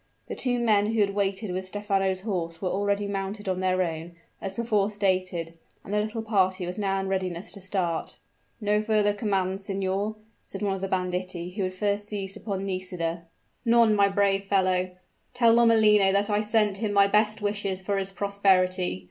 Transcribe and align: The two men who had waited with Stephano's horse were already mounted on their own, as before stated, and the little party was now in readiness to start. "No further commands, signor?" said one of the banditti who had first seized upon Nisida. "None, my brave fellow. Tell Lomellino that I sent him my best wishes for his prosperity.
The 0.27 0.35
two 0.35 0.57
men 0.57 0.93
who 0.93 0.99
had 1.01 1.11
waited 1.13 1.51
with 1.51 1.67
Stephano's 1.67 2.21
horse 2.21 2.59
were 2.59 2.69
already 2.71 3.05
mounted 3.07 3.47
on 3.47 3.59
their 3.59 3.83
own, 3.83 4.15
as 4.41 4.55
before 4.55 4.89
stated, 4.89 5.59
and 5.83 5.93
the 5.93 5.99
little 6.01 6.23
party 6.23 6.65
was 6.65 6.79
now 6.79 6.99
in 6.99 7.07
readiness 7.07 7.51
to 7.51 7.61
start. 7.61 8.17
"No 8.59 8.81
further 8.81 9.13
commands, 9.13 9.63
signor?" 9.65 10.15
said 10.47 10.63
one 10.63 10.73
of 10.73 10.81
the 10.81 10.87
banditti 10.87 11.51
who 11.51 11.61
had 11.61 11.75
first 11.75 12.07
seized 12.07 12.35
upon 12.35 12.65
Nisida. 12.65 13.25
"None, 13.63 13.95
my 13.95 14.07
brave 14.07 14.43
fellow. 14.43 14.89
Tell 15.35 15.53
Lomellino 15.53 16.11
that 16.11 16.31
I 16.31 16.41
sent 16.41 16.77
him 16.77 16.93
my 16.93 17.05
best 17.05 17.43
wishes 17.43 17.79
for 17.79 17.97
his 17.99 18.11
prosperity. 18.11 18.99